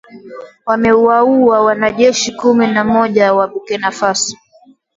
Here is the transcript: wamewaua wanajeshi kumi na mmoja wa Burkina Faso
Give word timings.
wamewaua 0.65 1.61
wanajeshi 1.61 2.31
kumi 2.31 2.67
na 2.67 2.83
mmoja 2.83 3.33
wa 3.33 3.47
Burkina 3.47 3.91
Faso 3.91 4.37